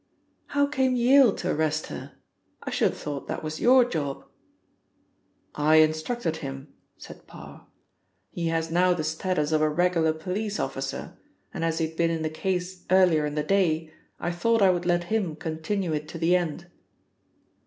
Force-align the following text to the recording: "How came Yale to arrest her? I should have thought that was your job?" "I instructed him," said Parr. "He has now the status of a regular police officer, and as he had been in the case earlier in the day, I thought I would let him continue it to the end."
"How 0.57 0.65
came 0.65 0.95
Yale 0.95 1.31
to 1.35 1.51
arrest 1.51 1.85
her? 1.85 2.13
I 2.63 2.71
should 2.71 2.89
have 2.89 2.97
thought 2.97 3.27
that 3.27 3.43
was 3.43 3.61
your 3.61 3.85
job?" 3.85 4.25
"I 5.53 5.75
instructed 5.75 6.37
him," 6.37 6.73
said 6.97 7.27
Parr. 7.27 7.67
"He 8.31 8.47
has 8.47 8.71
now 8.71 8.95
the 8.95 9.03
status 9.03 9.51
of 9.51 9.61
a 9.61 9.69
regular 9.69 10.11
police 10.13 10.59
officer, 10.59 11.19
and 11.53 11.63
as 11.63 11.77
he 11.77 11.87
had 11.87 11.97
been 11.97 12.09
in 12.09 12.23
the 12.23 12.31
case 12.31 12.83
earlier 12.89 13.27
in 13.27 13.35
the 13.35 13.43
day, 13.43 13.93
I 14.19 14.31
thought 14.31 14.63
I 14.63 14.71
would 14.71 14.87
let 14.87 15.03
him 15.13 15.35
continue 15.35 15.93
it 15.93 16.07
to 16.07 16.17
the 16.17 16.35
end." 16.35 16.65